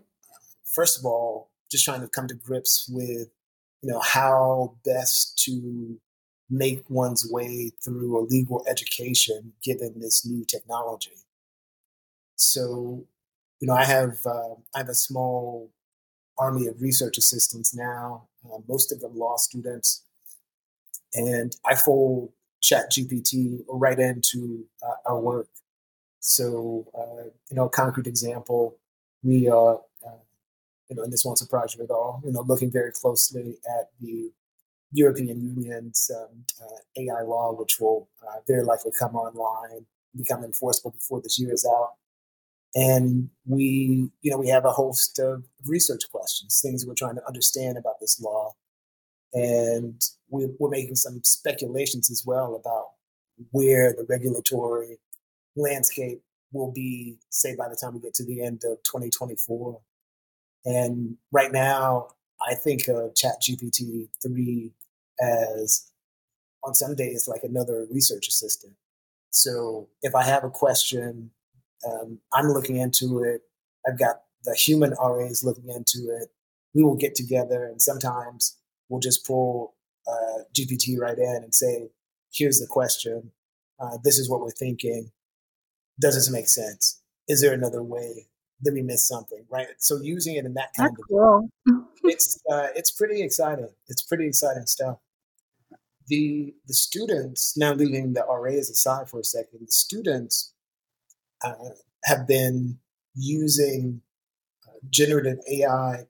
[0.64, 3.28] first of all just trying to come to grips with
[3.82, 6.00] you know how best to
[6.50, 11.18] make one's way through a legal education given this new technology.
[12.36, 13.06] So
[13.60, 15.72] you know, I have uh, I have a small
[16.38, 20.04] army of research assistants now, uh, most of them law students,
[21.14, 22.32] and I fold
[22.62, 25.48] Chat GPT right into uh, our work.
[26.20, 28.78] So, uh, you know, concrete example,
[29.24, 29.76] we uh,
[30.90, 33.90] you know, and this won't surprise you at all, you know, looking very closely at
[34.00, 34.32] the
[34.92, 38.08] European Union's um, uh, AI law, which will
[38.48, 41.94] very likely come online, become enforceable before this year is out.
[42.76, 47.28] And we you know we have a host of research questions things we're trying to
[47.28, 48.54] understand about this law.
[49.34, 52.90] And we're, we're making some speculations as well about
[53.52, 55.00] where the regulatory
[55.56, 59.80] landscape will be say by the time we get to the end of 2024
[60.66, 62.08] and right now
[62.48, 64.72] i think of chat gpt 3
[65.22, 65.90] as
[66.64, 68.74] on some days like another research assistant
[69.30, 71.32] so if i have a question
[71.86, 73.42] um, I'm looking into it.
[73.88, 76.30] I've got the human RAs looking into it.
[76.74, 78.58] We will get together and sometimes
[78.90, 79.76] we'll just pull
[80.08, 81.90] uh, GPT right in and say,
[82.34, 83.32] here's the question.
[83.80, 85.12] Uh, this is what we're thinking.
[86.00, 87.02] Does this make sense?
[87.28, 88.28] Is there another way?
[88.64, 89.46] Did we miss something?
[89.50, 89.68] Right.
[89.78, 91.50] So using it in that kind That's of cool.
[92.04, 93.70] it's uh, it's pretty exciting.
[93.88, 94.98] It's pretty exciting stuff.
[96.08, 99.60] The the students now leaving the RAs aside for a second.
[99.62, 100.54] The students
[101.44, 101.54] uh,
[102.06, 102.80] have been
[103.16, 104.02] using
[104.68, 106.06] uh, generative AI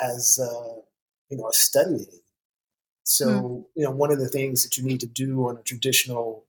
[0.00, 0.80] as uh,
[1.30, 2.20] you know a study aid.
[3.04, 3.64] So mm.
[3.74, 6.44] you know one of the things that you need to do on a traditional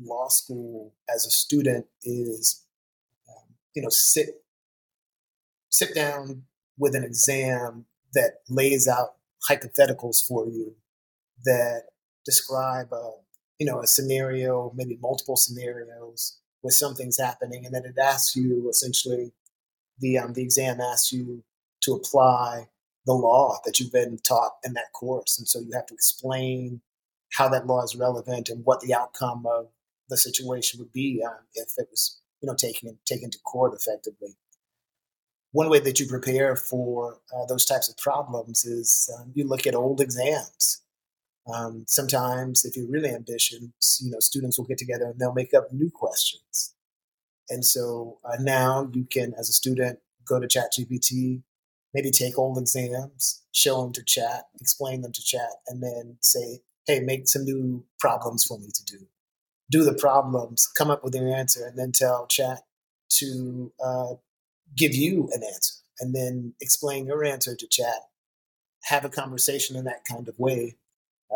[0.00, 2.64] law school as a student is
[3.74, 4.42] you know, sit
[5.70, 6.44] sit down
[6.78, 9.16] with an exam that lays out
[9.48, 10.74] hypotheticals for you
[11.44, 11.84] that
[12.24, 13.12] describe a
[13.58, 18.68] you know a scenario, maybe multiple scenarios where something's happening, and then it asks you
[18.68, 19.32] essentially
[19.98, 21.42] the um, the exam asks you
[21.82, 22.68] to apply
[23.06, 26.80] the law that you've been taught in that course, and so you have to explain
[27.32, 29.68] how that law is relevant and what the outcome of
[30.08, 34.36] the situation would be um, if it was you know taken taken to court effectively
[35.52, 39.66] one way that you prepare for uh, those types of problems is um, you look
[39.66, 40.82] at old exams.
[41.52, 45.54] Um, sometimes, if you're really ambitious, you know, students will get together and they'll make
[45.54, 46.74] up new questions.
[47.48, 51.42] And so uh, now you can, as a student, go to ChatGPT,
[51.94, 56.60] maybe take old exams, show them to Chat, explain them to Chat, and then say,
[56.86, 59.06] "Hey, make some new problems for me to do."
[59.70, 62.60] Do the problems, come up with your answer, and then tell Chat
[63.10, 64.14] to uh,
[64.76, 68.08] give you an answer and then explain your answer to chat.
[68.84, 70.76] Have a conversation in that kind of way.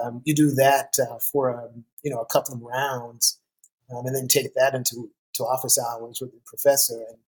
[0.00, 3.38] Um, you do that uh, for um, you know a couple of rounds
[3.90, 7.18] um, and then take that into to office hours with the professor and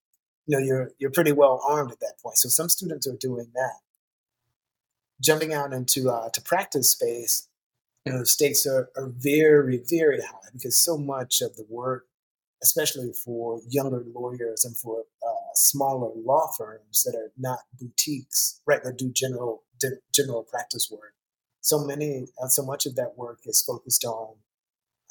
[0.47, 2.39] you know you're you're pretty well armed at that point.
[2.39, 3.81] So some students are doing that.
[5.21, 7.49] Jumping out into uh, to practice space
[8.05, 12.07] you know the stakes are, are very very high because so much of the work
[12.65, 18.83] especially for younger lawyers and for uh, smaller law firms that are not boutiques, right?
[18.83, 19.63] That do general
[20.15, 21.13] general practice work.
[21.61, 24.37] So many, uh, so much of that work is focused on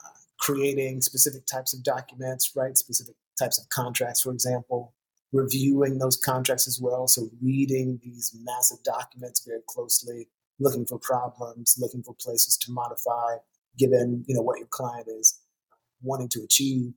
[0.03, 2.75] uh, creating specific types of documents, right?
[2.75, 4.93] Specific types of contracts, for example,
[5.31, 7.07] reviewing those contracts as well.
[7.07, 10.29] So reading these massive documents very closely,
[10.59, 13.37] looking for problems, looking for places to modify,
[13.77, 15.39] given you know what your client is
[16.01, 16.93] wanting to achieve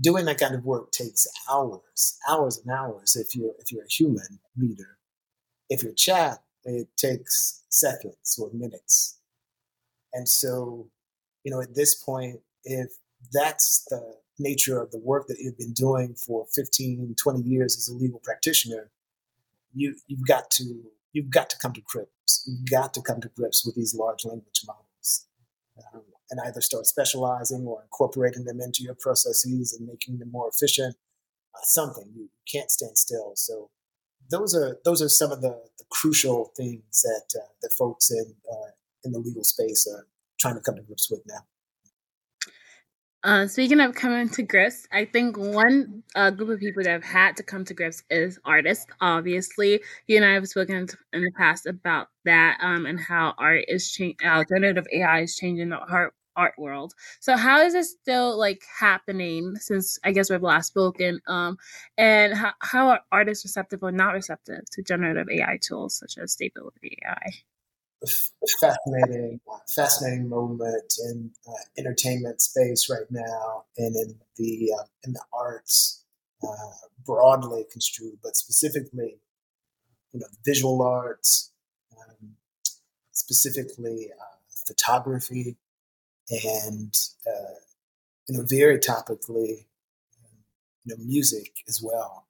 [0.00, 3.92] doing that kind of work takes hours, hours and hours if you're if you're a
[3.92, 4.98] human reader.
[5.68, 9.18] If you're chat, it takes seconds or minutes.
[10.12, 10.88] And so,
[11.44, 12.90] you know, at this point, if
[13.32, 17.88] that's the nature of the work that you've been doing for 15, 20 years as
[17.88, 18.90] a legal practitioner,
[19.74, 22.44] you you've got to you've got to come to grips.
[22.46, 25.26] You've got to come to grips with these large language models.
[25.94, 30.48] Um, and either start specializing or incorporating them into your processes and making them more
[30.48, 30.96] efficient.
[31.54, 33.32] Uh, something you can't stand still.
[33.34, 33.70] So
[34.30, 38.34] those are those are some of the, the crucial things that uh, the folks in
[38.50, 38.70] uh,
[39.04, 40.06] in the legal space are
[40.38, 41.40] trying to come to grips with now.
[43.22, 47.04] Uh, speaking of coming to grips, I think one uh, group of people that have
[47.04, 48.86] had to come to grips is artists.
[49.02, 53.66] Obviously, you and I have spoken in the past about that um, and how art
[53.68, 56.94] is changing, uh, generative AI is changing the art art world.
[57.20, 61.20] So how is this still like happening since I guess we've last spoken?
[61.26, 61.58] Um,
[61.98, 66.32] and how, how are artists receptive or not receptive to generative AI tools such as
[66.32, 67.49] Stability AI?
[68.60, 69.40] Fascinating,
[69.74, 76.04] fascinating moment in uh, entertainment space right now, and in the uh, in the arts
[76.42, 79.20] uh, broadly construed, but specifically,
[80.12, 81.52] you know, visual arts,
[81.98, 82.36] um,
[83.12, 84.36] specifically uh,
[84.66, 85.56] photography,
[86.44, 87.54] and uh,
[88.28, 89.66] you know very topically
[90.84, 92.26] you know music as well.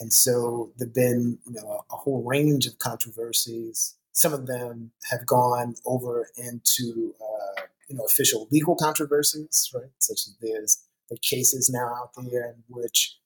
[0.00, 4.92] And so there've been you know a, a, whole range of controversies some of them
[5.10, 11.18] have gone over into uh, you know official legal controversies right such as there's the
[11.18, 13.18] cases now out there in which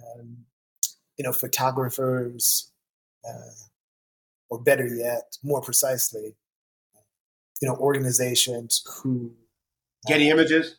[0.00, 0.38] um,
[1.18, 2.72] you know photographers
[3.28, 3.66] uh,
[4.48, 6.36] or better yet more precisely
[7.60, 9.32] you know organizations who
[10.06, 10.76] Getty um, Images.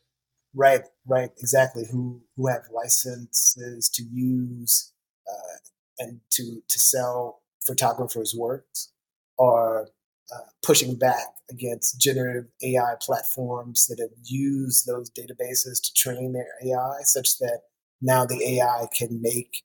[0.56, 1.86] Right, right, exactly.
[1.91, 4.91] Who who have licenses to use
[5.30, 5.58] uh,
[6.00, 8.91] and to to sell photographers' works
[9.39, 9.88] are
[10.34, 16.54] uh, pushing back against generative AI platforms that have used those databases to train their
[16.63, 17.61] AI, such that
[18.01, 19.63] now the AI can make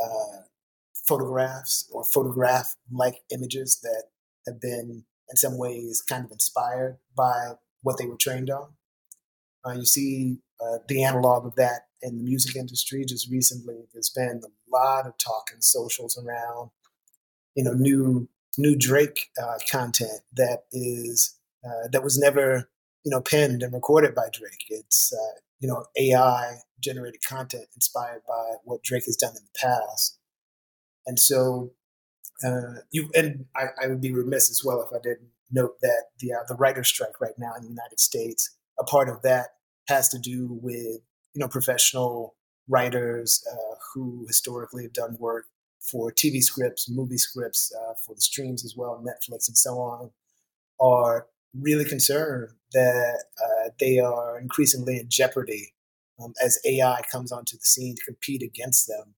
[0.00, 0.42] uh,
[0.94, 4.04] photographs or photograph like images that
[4.46, 8.68] have been in some ways kind of inspired by what they were trained on.
[9.66, 13.04] Uh, you see uh, the analog of that in the music industry.
[13.04, 16.70] Just recently, there's been a lot of talk in socials around,
[17.54, 18.28] you know, new
[18.58, 22.68] new Drake uh, content that is uh, that was never,
[23.04, 24.64] you know, penned and recorded by Drake.
[24.68, 29.68] It's uh, you know AI generated content inspired by what Drake has done in the
[29.68, 30.18] past,
[31.06, 31.72] and so
[32.44, 36.04] uh, you and I, I, would be remiss as well if I didn't note that
[36.20, 39.48] the uh, the writer's strike right now in the United States, a part of that
[39.88, 41.00] has to do with
[41.34, 42.34] you know professional
[42.68, 45.46] writers uh, who historically have done work
[45.90, 50.10] for TV scripts, movie scripts, uh, for the streams as well, Netflix and so on,
[50.80, 51.26] are
[51.58, 55.74] really concerned that uh, they are increasingly in jeopardy
[56.22, 59.14] um, as AI comes onto the scene to compete against them.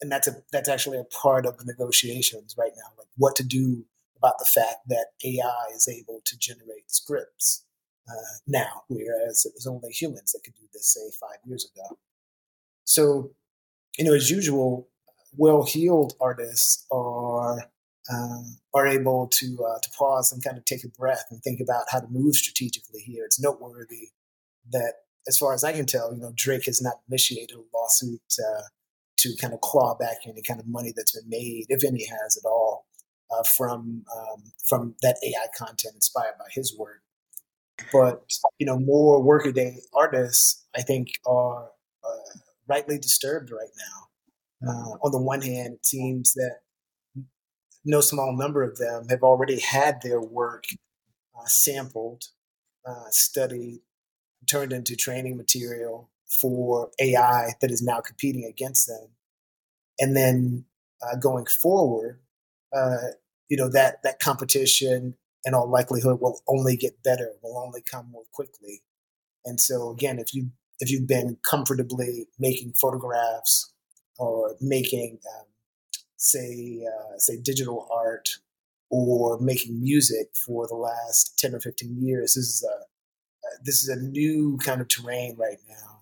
[0.00, 3.44] And that's a that's actually a part of the negotiations right now, like what to
[3.44, 3.84] do
[4.16, 7.64] about the fact that AI is able to generate scripts
[8.08, 11.98] uh, now, whereas it was only humans that could do this, say, five years ago.
[12.84, 13.30] So,
[13.98, 14.88] you know, as usual,
[15.36, 17.70] well-heeled artists are
[18.12, 21.60] um, are able to uh, to pause and kind of take a breath and think
[21.60, 23.24] about how to move strategically here.
[23.24, 24.10] It's noteworthy
[24.72, 24.94] that,
[25.28, 28.62] as far as I can tell, you know, Drake has not initiated a lawsuit uh,
[29.18, 32.36] to kind of claw back any kind of money that's been made, if any has
[32.36, 32.86] at all,
[33.30, 37.02] uh, from um, from that AI content inspired by his work.
[37.92, 41.70] But you know, more workaday artists, I think, are
[42.02, 44.09] uh, rightly disturbed right now.
[44.66, 46.58] Uh, on the one hand, it seems that
[47.84, 50.64] no small number of them have already had their work
[51.38, 52.24] uh, sampled,
[52.86, 53.80] uh, studied,
[54.48, 59.08] turned into training material for AI that is now competing against them.
[59.98, 60.64] And then
[61.02, 62.20] uh, going forward,
[62.74, 63.12] uh,
[63.48, 68.10] you know that that competition in all likelihood will only get better, will only come
[68.10, 68.82] more quickly.
[69.44, 73.69] And so again, if you if you've been comfortably making photographs
[74.20, 75.46] or making um,
[76.16, 78.28] say uh, say digital art
[78.90, 83.82] or making music for the last 10 or 15 years this is a uh, this
[83.82, 86.00] is a new kind of terrain right now.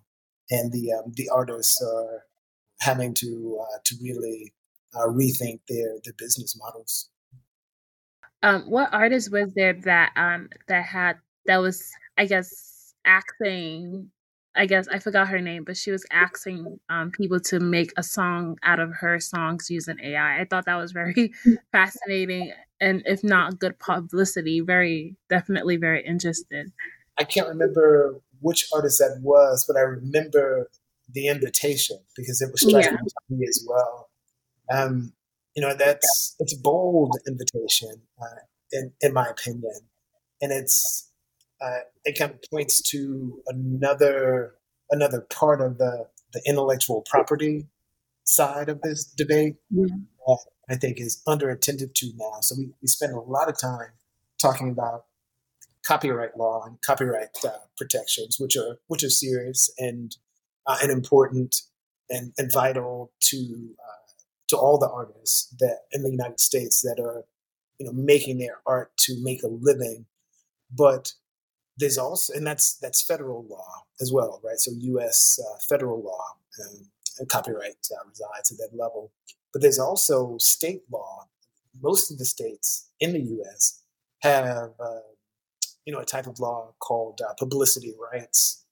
[0.51, 2.25] And the um, the artists are
[2.81, 4.55] having to uh, to really
[4.95, 7.11] uh, rethink their their business models.
[8.43, 11.17] Um, what artist was there that um that had
[11.47, 14.11] that was i guess acting
[14.59, 18.03] I guess I forgot her name, but she was asking um, people to make a
[18.03, 20.41] song out of her songs using AI.
[20.41, 21.33] I thought that was very
[21.73, 26.73] fascinating, and if not good publicity, very definitely very interested.
[27.17, 30.69] I can't remember which artist that was, but I remember
[31.09, 32.99] the invitation because it was striking yeah.
[32.99, 34.11] to me as well.
[34.71, 35.13] Um,
[35.55, 38.41] you know, that's it's a bold invitation, uh,
[38.73, 39.81] in in my opinion,
[40.41, 41.08] and it's
[41.61, 44.55] uh, it kind of points to another
[44.91, 47.67] another part of the the intellectual property
[48.25, 49.57] side of this debate.
[49.71, 49.87] Yeah.
[50.27, 50.37] Uh,
[50.71, 52.41] I think is under attended to now.
[52.43, 53.93] So we, we spend a lot of time
[54.41, 55.07] talking about
[55.85, 60.17] copyright law and copyright uh, protections, which are which are serious and
[60.67, 61.63] uh, and important
[62.11, 64.13] and, and vital to uh,
[64.49, 67.25] to all the artists that in the United States that are
[67.79, 70.07] you know making their art to make a living,
[70.71, 71.15] but
[71.79, 74.59] there's also, and that's that's federal law as well, right?
[74.59, 75.39] So U.S.
[75.41, 76.25] Uh, federal law
[76.59, 79.13] and copyright uh, resides at that level,
[79.53, 81.27] but there's also state law.
[81.81, 83.83] Most of the states in the U.S.
[84.23, 85.01] have, uh,
[85.85, 88.65] you know, a type of law called uh, publicity rights,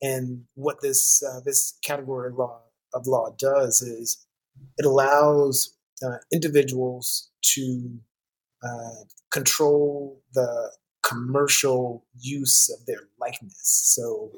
[0.00, 2.60] and what this uh, this category of law
[2.94, 4.24] of law does is
[4.78, 7.98] it allows uh, individuals to
[9.30, 10.70] control the
[11.04, 13.60] commercial use of their likeness.
[13.94, 14.32] So,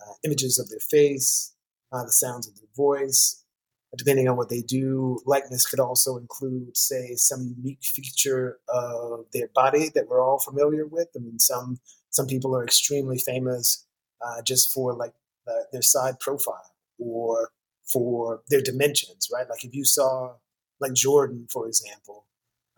[0.00, 1.54] uh, images of their face,
[1.92, 3.42] uh, the sounds of their voice.
[3.96, 9.48] Depending on what they do, likeness could also include, say, some unique feature of their
[9.54, 11.08] body that we're all familiar with.
[11.16, 11.78] I mean, some
[12.10, 13.86] some people are extremely famous
[14.24, 15.12] uh, just for like
[15.72, 17.50] their side profile or
[17.84, 19.48] for their dimensions, right?
[19.48, 20.34] Like if you saw
[20.80, 22.26] like Jordan, for example,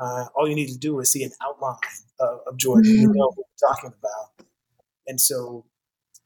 [0.01, 1.77] uh, all you need to do is see an outline
[2.21, 2.91] of, of Jordan.
[2.91, 3.03] Mm-hmm.
[3.03, 4.47] You know what we're talking about.
[5.07, 5.65] And so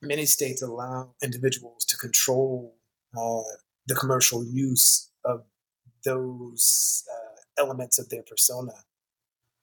[0.03, 2.75] many states allow individuals to control
[3.17, 3.43] uh,
[3.87, 5.45] the commercial use of
[6.05, 8.73] those uh, elements of their persona.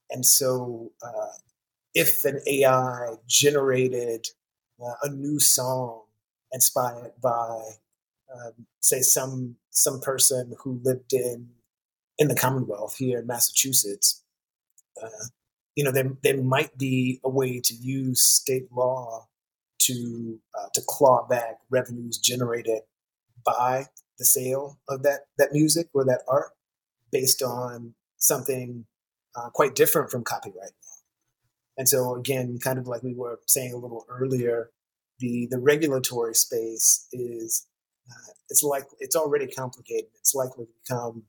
[0.10, 1.38] And so uh,
[1.94, 4.28] if an AI generated
[4.82, 6.04] uh, a new song
[6.52, 7.60] inspired by,
[8.34, 11.50] um, say, some some person who lived in
[12.20, 14.24] in the Commonwealth here in Massachusetts,
[15.02, 15.08] uh,
[15.76, 19.28] you know, there, there might be a way to use state law
[19.80, 22.82] to uh, to claw back revenues generated
[23.46, 23.86] by
[24.18, 26.52] the sale of that that music or that art
[27.12, 28.86] based on something
[29.36, 30.98] uh, quite different from copyright law.
[31.78, 34.70] And so again, kind of like we were saying a little earlier,
[35.20, 37.66] the the regulatory space is
[38.12, 40.10] uh, it's like it's already complicated.
[40.20, 41.24] It's likely to become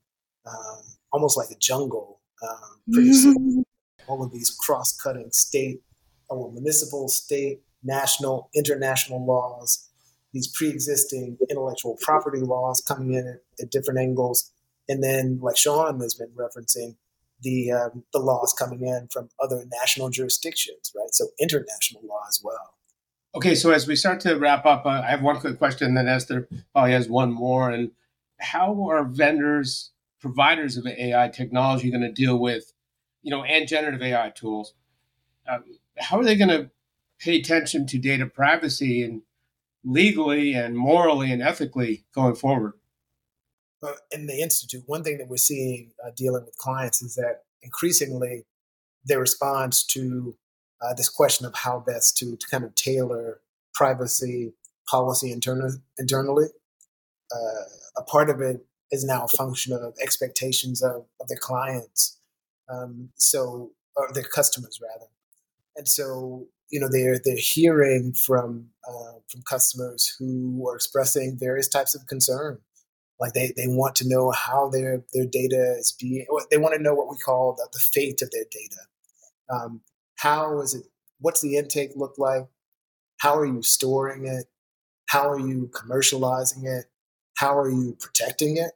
[0.45, 0.81] um,
[1.11, 3.63] almost like a jungle um, pretty soon.
[4.07, 5.81] All of these cross-cutting state
[6.29, 9.91] or municipal, state, national, international laws
[10.33, 14.51] these pre-existing intellectual property laws coming in at, at different angles,
[14.87, 16.95] and then like Sean has been referencing,
[17.41, 21.11] the um, the laws coming in from other national jurisdictions, right?
[21.11, 22.75] So international law as well.
[23.33, 26.07] Okay, so as we start to wrap up, uh, I have one quick question, then
[26.07, 27.71] Esther probably has one more.
[27.71, 27.91] And
[28.39, 29.91] how are vendors,
[30.21, 32.73] providers of AI technology, going to deal with,
[33.21, 34.73] you know, and generative AI tools?
[35.49, 35.63] Um,
[35.97, 36.69] how are they going to
[37.19, 39.21] pay attention to data privacy and
[39.83, 42.73] legally and morally and ethically going forward?
[43.81, 47.43] Well, in the institute, one thing that we're seeing uh, dealing with clients is that
[47.63, 48.45] increasingly
[49.03, 50.35] their response to
[50.81, 53.41] uh, this question of how best to, to kind of tailor
[53.73, 54.53] privacy
[54.87, 56.47] policy interna- internally.
[57.33, 57.63] Uh,
[57.97, 62.19] a part of it is now a function of expectations of, of their clients,
[62.69, 65.07] um, so or their customers rather,
[65.75, 71.67] and so you know they're they're hearing from uh, from customers who are expressing various
[71.67, 72.59] types of concern
[73.21, 76.81] like they, they want to know how their, their data is being, they want to
[76.81, 78.81] know what we call the, the fate of their data.
[79.47, 79.81] Um,
[80.15, 80.87] how is it,
[81.19, 82.47] what's the intake look like?
[83.17, 84.45] How are you storing it?
[85.05, 86.85] How are you commercializing it?
[87.35, 88.71] How are you protecting it,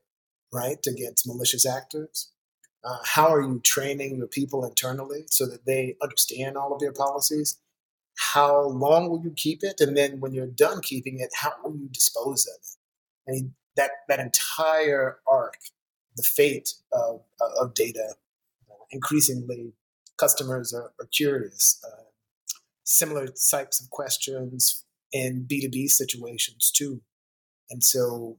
[0.55, 2.31] right, against malicious actors?
[2.83, 6.93] Uh, how are you training your people internally so that they understand all of your
[6.93, 7.59] policies?
[8.33, 9.81] How long will you keep it?
[9.81, 12.77] And then when you're done keeping it, how will you dispose of it?
[13.27, 15.57] I mean, that that entire arc,
[16.15, 17.21] the fate of,
[17.59, 18.13] of data,
[18.69, 19.73] uh, increasingly
[20.17, 21.81] customers are, are curious.
[21.85, 22.03] Uh,
[22.83, 27.01] similar types of questions in B2B situations too.
[27.69, 28.37] And so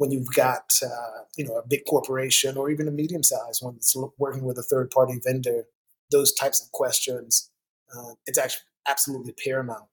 [0.00, 3.74] when you've got uh, you know a big corporation or even a medium sized one
[3.74, 5.64] that's working with a third party vendor,
[6.10, 7.50] those types of questions,
[7.94, 9.84] uh, it's actually absolutely paramount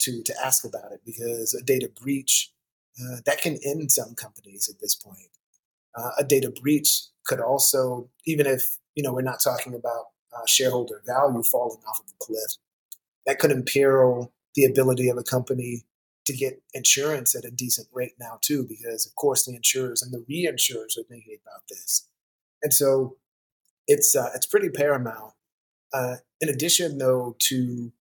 [0.00, 2.52] to to ask about it because a data breach
[3.00, 5.30] uh, that can end some companies at this point.
[5.96, 10.04] Uh, a data breach could also, even if you know we're not talking about
[10.36, 12.58] uh, shareholder value falling off of a cliff,
[13.24, 15.86] that could imperil the ability of a company
[16.26, 20.12] to get insurance at a decent rate now too, because of course the insurers and
[20.12, 22.08] the reinsurers are thinking about this,
[22.62, 23.16] and so
[23.86, 25.32] it's uh, it's pretty paramount.
[25.92, 27.92] Uh, in addition, though, to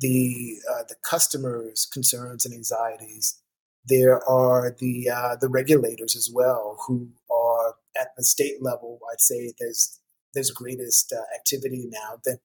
[0.00, 3.40] the uh, the customers' concerns and anxieties,
[3.84, 9.00] there are the uh, the regulators as well who are at the state level.
[9.12, 10.00] I'd say there's
[10.34, 12.20] there's greatest uh, activity now.
[12.24, 12.38] The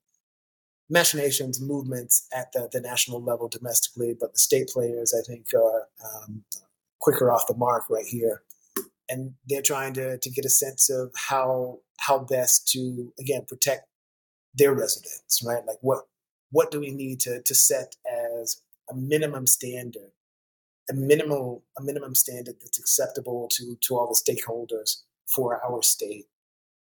[0.89, 5.87] machinations, movements at the, the national level domestically, but the state players I think are
[6.03, 6.43] um,
[6.99, 8.43] quicker off the mark right here,
[9.09, 13.87] and they're trying to to get a sense of how how best to again protect
[14.53, 15.65] their residents, right?
[15.65, 16.05] Like what
[16.51, 17.95] what do we need to to set
[18.39, 20.11] as a minimum standard
[20.89, 25.01] a minimal a minimum standard that's acceptable to to all the stakeholders
[25.33, 26.25] for our state.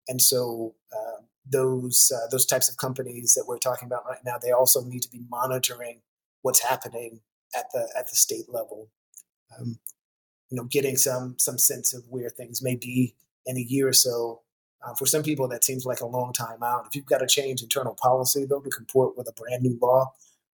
[0.08, 4.38] And so uh, those uh, those types of companies that we're talking about right now,
[4.41, 6.02] they also need to be monitoring
[6.41, 7.22] what's happening
[7.56, 8.89] at the at the state level.
[9.58, 9.80] Um,
[10.50, 13.93] you know, getting some some sense of where things may be in a year or
[13.93, 14.41] so.
[14.86, 16.86] Uh, for some people, that seems like a long time out.
[16.88, 20.14] If you've got to change internal policy though to comport with a brand new law,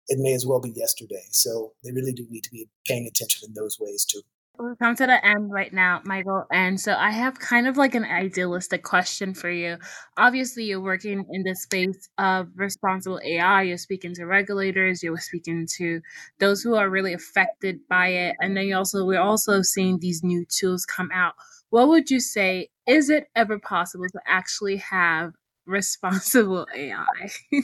[0.08, 1.24] it may as well be yesterday.
[1.30, 4.20] So they really do need to be paying attention in those ways too.
[4.62, 6.44] We've come to the end right now, Michael.
[6.52, 9.78] And so I have kind of like an idealistic question for you.
[10.18, 13.62] Obviously, you're working in the space of responsible AI.
[13.62, 15.02] You're speaking to regulators.
[15.02, 16.02] You're speaking to
[16.40, 18.36] those who are really affected by it.
[18.40, 21.34] And then you also we're also seeing these new tools come out.
[21.70, 22.68] What would you say?
[22.86, 25.32] Is it ever possible to actually have
[25.64, 27.30] responsible AI?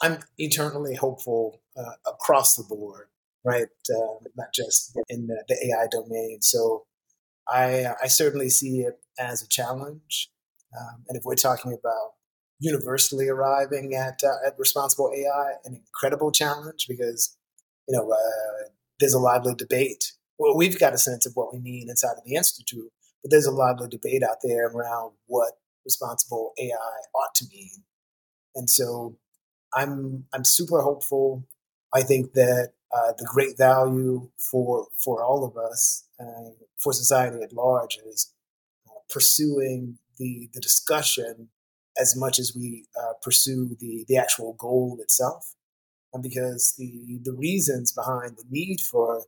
[0.00, 3.06] I'm eternally hopeful uh, across the board,
[3.44, 3.68] right?
[3.90, 6.38] Uh, not just in the, the, AI domain.
[6.40, 6.84] So
[7.48, 10.30] I, I certainly see it as a challenge.
[10.78, 12.12] Um, and if we're talking about
[12.58, 17.36] universally arriving at, uh, at responsible AI, an incredible challenge because,
[17.86, 18.68] you know, uh,
[18.98, 20.12] there's a lively debate.
[20.38, 22.90] Well, we've got a sense of what we mean inside of the Institute,
[23.22, 25.52] but there's a lively debate out there around what
[25.84, 26.74] responsible AI
[27.14, 27.84] ought to mean.
[28.54, 29.18] And so
[29.74, 31.46] I'm I'm super hopeful.
[31.92, 37.42] I think that uh, the great value for for all of us, and for society
[37.42, 38.32] at large, is
[38.88, 41.48] uh, pursuing the the discussion
[42.00, 45.54] as much as we uh, pursue the the actual goal itself,
[46.12, 49.24] and because the the reasons behind the need for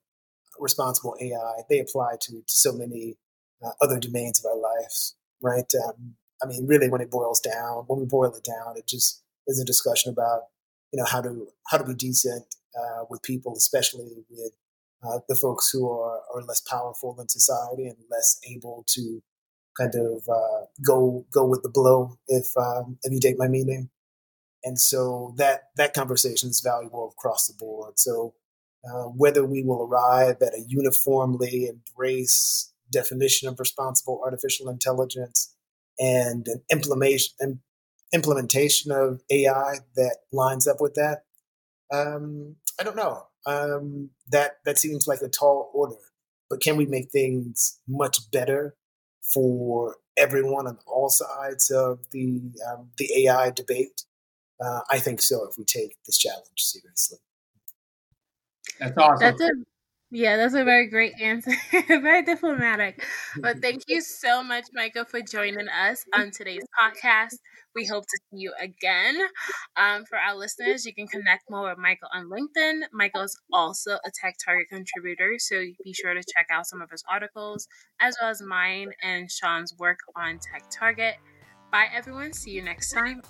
[0.58, 3.16] responsible AI they apply to to so many
[3.64, 5.70] uh, other domains of our lives, right?
[5.86, 9.22] Um, I mean, really, when it boils down, when we boil it down, it just
[9.46, 10.42] is a discussion about
[10.92, 12.44] you know how to how to be decent
[12.78, 14.52] uh, with people, especially with
[15.02, 19.22] uh, the folks who are, are less powerful in society and less able to
[19.78, 23.90] kind of uh, go go with the blow if um, if you take my meaning.
[24.64, 27.98] And so that that conversation is valuable across the board.
[27.98, 28.34] So
[28.84, 35.54] uh, whether we will arrive at a uniformly embrace definition of responsible artificial intelligence
[35.98, 37.60] and an implementation
[38.12, 41.24] implementation of AI that lines up with that,
[41.92, 43.26] um, I don't know.
[43.46, 45.96] Um, that that seems like a tall order,
[46.50, 48.74] but can we make things much better
[49.22, 54.02] for everyone on all sides of the um, the AI debate?
[54.60, 55.46] Uh, I think so.
[55.48, 57.18] If we take this challenge seriously,
[58.80, 59.18] that's awesome.
[59.20, 59.50] That's a
[60.10, 61.50] yeah, that's a very great answer.
[61.88, 63.04] very diplomatic.
[63.38, 67.36] But thank you so much, Michael, for joining us on today's podcast.
[67.76, 69.18] We hope to see you again.
[69.76, 72.84] Um, for our listeners, you can connect more with Michael on LinkedIn.
[72.90, 76.90] Michael is also a Tech Target contributor, so be sure to check out some of
[76.90, 77.68] his articles,
[78.00, 81.16] as well as mine and Sean's work on Tech Target.
[81.70, 82.32] Bye, everyone.
[82.32, 83.20] See you next time.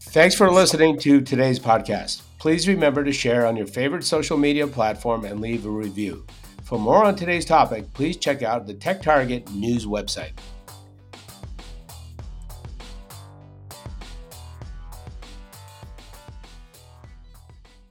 [0.00, 2.20] Thanks for listening to today's podcast.
[2.38, 6.26] Please remember to share on your favorite social media platform and leave a review.
[6.62, 10.32] For more on today's topic, please check out the Tech Target news website.